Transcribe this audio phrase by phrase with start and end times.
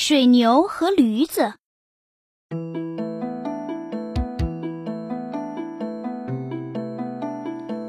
[0.00, 1.54] 水牛和驴子。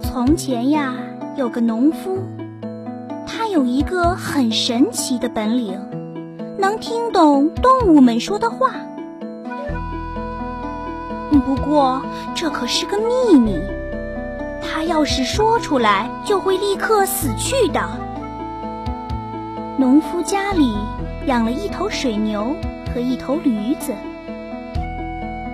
[0.02, 0.96] 从前呀，
[1.38, 2.18] 有个农夫，
[3.28, 5.80] 他有一个很神奇的本领，
[6.58, 8.74] 能听懂动物们说的话。
[11.46, 12.02] 不过，
[12.34, 13.56] 这可是个秘密，
[14.64, 17.88] 他要是说出来，就会立刻死去的。
[19.78, 20.74] 农夫家里。
[21.26, 22.56] 养了一头水牛
[22.94, 23.94] 和一头驴子。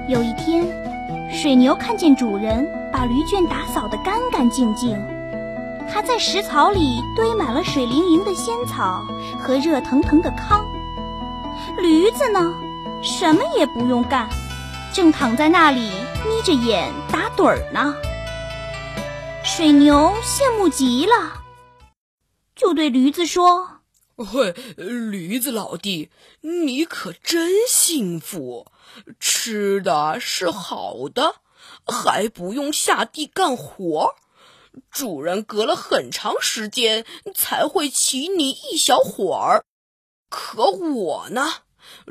[0.08, 0.64] 有一天，
[1.32, 4.96] 水牛看见主人把驴圈打扫得干干净净，
[5.88, 9.04] 还在食槽里堆满了水灵灵的仙草
[9.40, 10.64] 和热腾腾的糠。
[11.82, 12.54] 驴子呢，
[13.02, 14.30] 什么也不用干，
[14.94, 15.90] 正躺在那里
[16.26, 17.95] 眯着眼打盹儿呢。
[19.44, 21.42] 水牛羡慕极了，
[22.56, 23.75] 就对驴子说。
[24.18, 28.72] 嘿，驴子老弟，你可真幸福，
[29.20, 31.36] 吃的是好的，
[31.86, 34.16] 还不用下地干活。
[34.89, 39.66] 主人隔了很长时间才会骑你一小会儿，
[40.30, 41.52] 可我呢，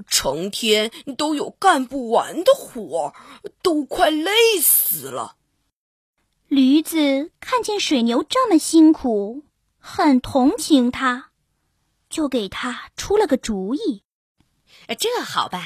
[0.06, 3.14] 成天都有干不完的活，
[3.62, 5.36] 都快累死了。
[6.48, 9.42] 驴子看见水牛这么辛苦，
[9.78, 11.30] 很同情他。
[12.14, 14.04] 就给他出了个主意，
[14.96, 15.64] 这好办。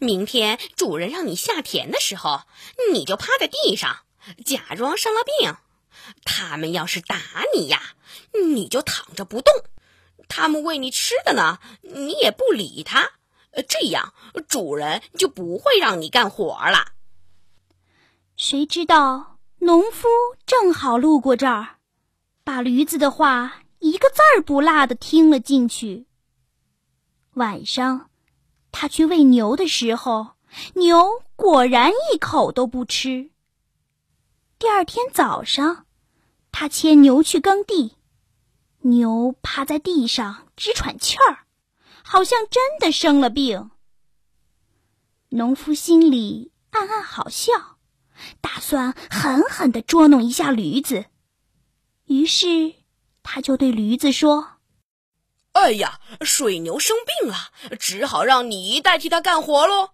[0.00, 2.40] 明天主人让你下田的时候，
[2.92, 3.98] 你就趴在地上，
[4.44, 5.54] 假装生了病。
[6.24, 7.16] 他们要是打
[7.54, 7.80] 你呀，
[8.52, 9.54] 你就躺着不动。
[10.26, 13.12] 他们喂你吃的呢，你也不理他。
[13.68, 14.12] 这样
[14.48, 16.88] 主人就不会让你干活了。
[18.36, 20.08] 谁知道农夫
[20.44, 21.76] 正好路过这儿，
[22.42, 23.60] 把驴子的话。
[24.04, 26.04] 一个字儿不落的听了进去。
[27.32, 28.10] 晚上，
[28.70, 30.32] 他去喂牛的时候，
[30.74, 33.30] 牛果然一口都不吃。
[34.58, 35.86] 第二天早上，
[36.52, 37.96] 他牵牛去耕地，
[38.80, 41.46] 牛趴在地上直喘气儿，
[42.02, 43.70] 好像真的生了病。
[45.30, 47.78] 农夫心里暗暗好笑，
[48.42, 51.06] 打算狠狠的捉弄一下驴子，
[52.04, 52.83] 于是。
[53.24, 54.58] 他就对驴子说
[55.52, 59.90] ：“哎呀，水牛生病了，只好让你代替他干活喽。”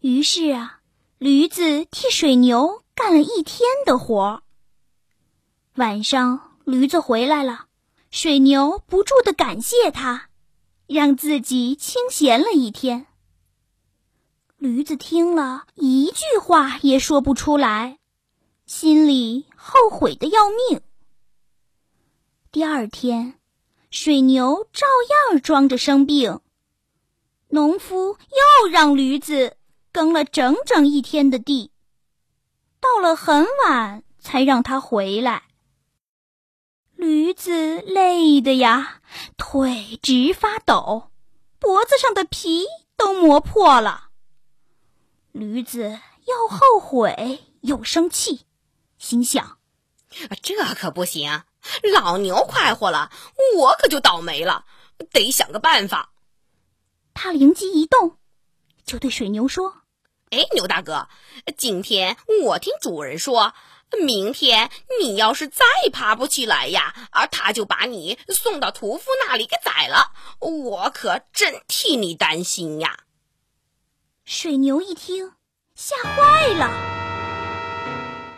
[0.00, 0.80] 于是啊，
[1.18, 4.42] 驴子替水牛干了一天的活。
[5.76, 7.66] 晚上，驴子回来了，
[8.10, 10.28] 水牛不住的感谢他，
[10.86, 13.06] 让自己清闲了一天。
[14.58, 17.98] 驴子听了一句话也说不出来，
[18.66, 20.80] 心里后悔的要命。
[22.54, 23.34] 第二天，
[23.90, 24.86] 水牛照
[25.28, 26.38] 样装着生病。
[27.48, 28.16] 农夫
[28.62, 29.56] 又让驴子
[29.90, 31.72] 耕了整整一天的地，
[32.78, 35.48] 到了很晚才让他回来。
[36.94, 39.02] 驴子累的呀，
[39.36, 41.10] 腿直发抖，
[41.58, 42.66] 脖子上的皮
[42.96, 44.10] 都磨破了。
[45.32, 45.98] 驴子
[46.28, 48.42] 又后悔又生气，
[48.96, 49.58] 心想：
[50.40, 51.42] 这可不行。
[51.94, 53.10] 老牛快活了，
[53.56, 54.64] 我可就倒霉了，
[55.12, 56.10] 得想个办法。
[57.14, 58.18] 他灵机一动，
[58.84, 59.82] 就对水牛说
[60.30, 61.08] ：“哎，牛大哥，
[61.56, 63.54] 今天我听主人说，
[64.04, 64.70] 明天
[65.00, 70.12] 你要是再爬不起来呀，啊，他就把你送到屠夫那里给宰了。
[70.40, 72.98] 我可真替你担心呀。”
[74.24, 75.32] 水牛一听，
[75.74, 77.03] 吓坏了。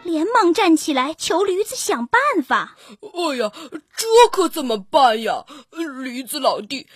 [0.06, 2.78] 连忙站起来求驴子想办法。
[3.00, 3.52] 哎呀，
[3.96, 5.44] 这可怎么办呀？
[5.70, 6.88] 驴子老弟，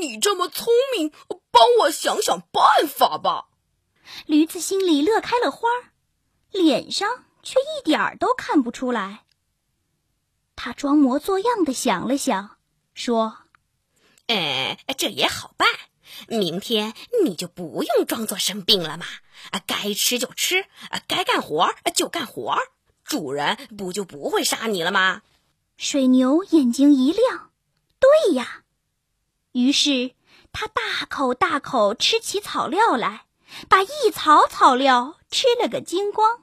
[0.00, 0.66] 你这么聪
[0.96, 1.12] 明，
[1.50, 3.46] 帮我想想办法吧。
[4.26, 5.68] 驴子心里乐开了花，
[6.50, 9.24] 脸上却一点儿都看不出来。
[10.54, 12.56] 他装模作样的想了想，
[12.94, 13.38] 说
[14.26, 15.68] ：“哎，这也好办。
[16.28, 19.06] 明天你就不用装作生病了嘛。”
[19.50, 22.58] 啊，该吃就吃，啊，该干活就干活，
[23.04, 25.22] 主人不就不会杀你了吗？
[25.76, 27.50] 水牛眼睛一亮，
[27.98, 28.62] 对呀，
[29.52, 30.12] 于是
[30.52, 33.26] 他大口大口吃起草料来，
[33.68, 36.42] 把一草草料吃了个精光。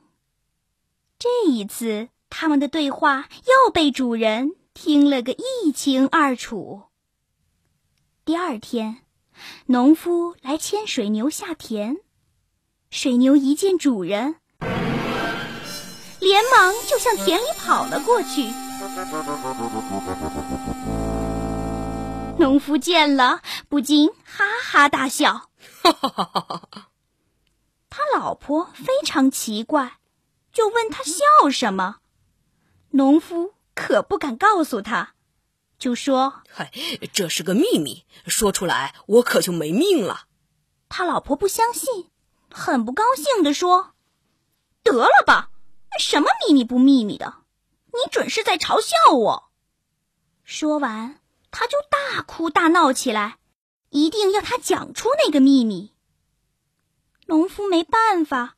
[1.17, 6.83] 这一次，他们的对话又被主人听了个一清二楚。
[8.25, 9.03] 第二天，
[9.65, 11.97] 农夫来牵水牛下田。
[12.93, 14.35] 水牛一见主人，
[16.19, 18.43] 连忙就向田里跑了过去。
[22.37, 25.49] 农夫见了，不禁哈哈大笑。
[27.89, 29.93] 他老婆非常奇怪，
[30.53, 31.95] 就问他笑什么。
[32.91, 35.15] 农夫可不敢告诉他，
[35.79, 36.71] 就说：“嗨，
[37.11, 40.25] 这是个秘密，说出来我可就没命了。”
[40.89, 42.11] 他老婆不相信，
[42.55, 43.93] 很不高兴地说
[44.83, 45.49] ：“得了吧，
[45.97, 47.37] 什么秘密不秘密的？
[47.87, 49.49] 你准是在嘲笑我。”
[50.45, 51.19] 说完，
[51.49, 53.39] 他就大哭大闹起来，
[53.89, 55.93] 一定要他讲出那个秘密。
[57.25, 58.55] 农夫没办法，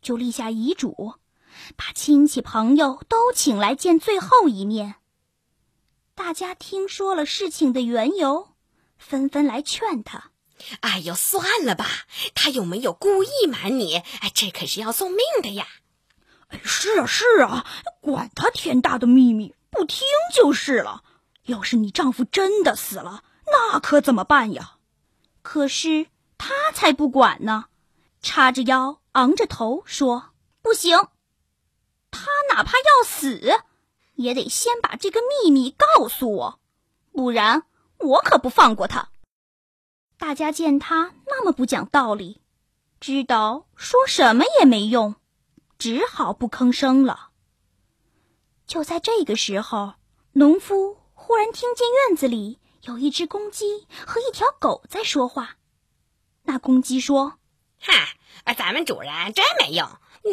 [0.00, 1.14] 就立下遗嘱，
[1.76, 4.94] 把亲戚朋友都请来见最后一面。
[6.14, 8.48] 大家听说了事情的缘由，
[8.96, 10.30] 纷纷来劝他
[10.80, 11.86] ：“哎呦，算了吧，
[12.34, 15.66] 他又没有故意瞒你，哎，这可是要送命的呀
[16.64, 17.66] ！”“是啊，是啊，
[18.00, 21.02] 管他天大的秘密，不听就是了。”
[21.46, 24.78] 要是你丈夫真的死了，那可怎么办呀？
[25.42, 26.06] 可是
[26.38, 27.66] 他才不管呢，
[28.20, 30.30] 叉着腰，昂着头说
[30.60, 30.96] ：“不行，
[32.10, 33.40] 他哪怕要死，
[34.14, 36.60] 也得先把这个秘密告诉我，
[37.12, 37.62] 不然
[37.98, 39.10] 我可不放过他。”
[40.18, 42.40] 大家见他那么不讲道理，
[43.00, 45.16] 知道说什么也没用，
[45.78, 47.28] 只好不吭声了。
[48.66, 49.94] 就在这个时候，
[50.32, 50.98] 农夫。
[51.18, 55.56] 忽然听见院子里有一只公鸡和一条狗在说话。
[56.44, 57.38] 那公鸡说
[57.80, 58.16] ：“嗨，
[58.54, 59.88] 咱们主人真没用，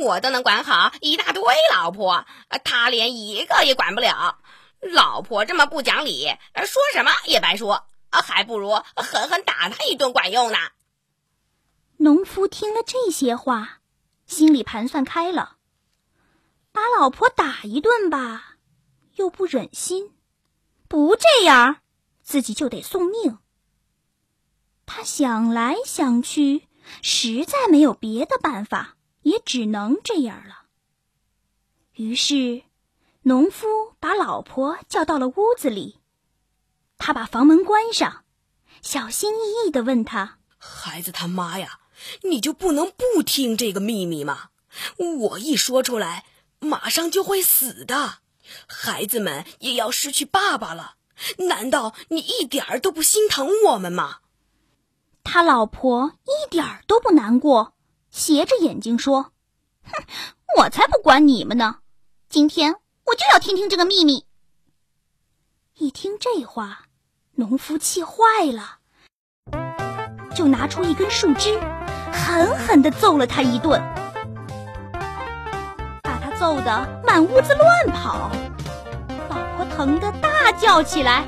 [0.05, 1.41] 我都能管好一大堆
[1.73, 2.27] 老婆，
[2.63, 4.37] 他连一个也管不了。
[4.81, 6.27] 老婆这么不讲理，
[6.57, 7.87] 说什么也白说，
[8.21, 10.57] 还不如狠狠打他一顿管用呢。”
[11.97, 13.79] 农夫听了这些话，
[14.25, 15.57] 心里盘算开了，
[16.71, 18.57] 把老婆打一顿吧，
[19.15, 20.11] 又不忍心。
[20.87, 21.77] 不这样，
[22.21, 23.39] 自己就得送命。
[24.85, 26.67] 他想来想去，
[27.01, 30.65] 实在没有别的办法，也只能这样了。
[31.93, 32.63] 于是，
[33.21, 36.01] 农夫把老婆叫到了屋子里，
[37.05, 38.23] 他把房门关上，
[38.81, 41.81] 小心翼翼的问他：“孩子他妈呀，
[42.21, 44.51] 你就不能不听这个秘密吗？
[45.31, 46.23] 我一说出来，
[46.59, 48.19] 马上就会死的。”
[48.65, 50.95] 孩子们也要失去爸爸了，
[51.49, 54.19] 难道你一点儿都不心疼我们吗？
[55.25, 57.73] 他老婆一点儿都不难过，
[58.11, 59.33] 斜着眼睛说
[59.83, 60.05] ：“哼，
[60.59, 61.79] 我才不管你们呢！
[62.29, 62.75] 今天
[63.07, 64.25] 我就要听听这个秘密。”
[65.75, 66.85] 一听这话，
[67.35, 68.13] 农夫气坏
[68.53, 68.77] 了，
[70.35, 71.59] 就拿出一根树枝，
[72.11, 73.81] 狠狠的揍了他一顿。
[76.03, 78.29] 把他揍得满屋子乱跑，
[79.29, 81.23] 老婆疼得大叫起来：“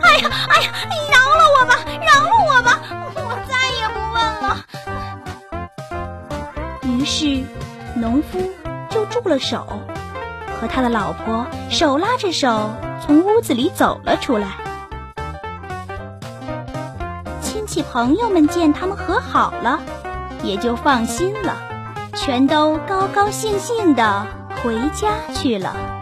[0.00, 1.74] 哎呀，哎呀，你饶了我吧，
[2.06, 2.80] 饶了我吧，
[3.16, 4.64] 我再也不问了。”
[6.86, 7.42] 于是，
[7.96, 8.38] 农夫
[8.88, 9.66] 就住了手，
[10.60, 12.70] 和他的老婆手拉着手
[13.04, 14.67] 从屋子里走了出来。
[17.68, 19.78] 戚朋友们见他们和好了，
[20.42, 21.54] 也就放心了，
[22.14, 24.26] 全都高高兴兴的。
[24.62, 25.97] 回家去了。